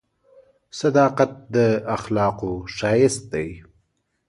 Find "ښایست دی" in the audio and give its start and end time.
2.75-3.49